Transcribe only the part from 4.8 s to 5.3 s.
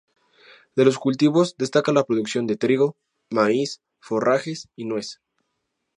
nuez.